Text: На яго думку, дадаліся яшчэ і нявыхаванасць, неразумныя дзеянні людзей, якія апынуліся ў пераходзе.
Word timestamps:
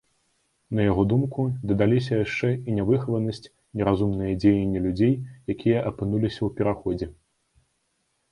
На 0.77 0.81
яго 0.91 1.03
думку, 1.09 1.41
дадаліся 1.71 2.13
яшчэ 2.21 2.47
і 2.55 2.71
нявыхаванасць, 2.77 3.41
неразумныя 3.81 4.33
дзеянні 4.43 4.79
людзей, 4.85 5.13
якія 5.55 5.77
апынуліся 5.91 6.37
ў 6.37 6.49
пераходзе. 6.61 7.07